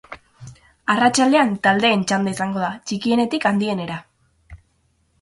Arratsaldean, 0.93 1.53
taldeen 1.69 2.07
txanda 2.13 2.35
izango 2.39 2.65
da, 2.65 2.73
txikienetik 2.91 3.49
handienera. 3.55 4.03